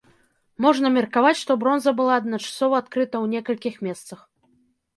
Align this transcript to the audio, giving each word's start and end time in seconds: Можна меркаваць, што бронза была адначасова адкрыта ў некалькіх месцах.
Можна 0.65 0.87
меркаваць, 0.97 1.33
што 1.41 1.57
бронза 1.65 1.93
была 2.01 2.17
адначасова 2.23 2.75
адкрыта 2.85 3.11
ў 3.23 3.25
некалькіх 3.37 3.75
месцах. 3.89 4.19